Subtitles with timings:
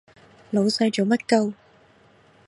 [0.49, 1.53] 老細做乜 𨳊